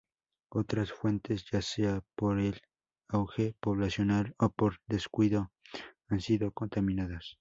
Otras 0.49 0.91
fuentes, 0.91 1.45
ya 1.51 1.61
sea, 1.61 2.03
por 2.15 2.39
el 2.39 2.59
auge 3.07 3.55
poblacional 3.59 4.33
o 4.39 4.49
por 4.49 4.79
descuido 4.87 5.51
han 6.09 6.21
sido 6.21 6.49
contaminadas. 6.51 7.27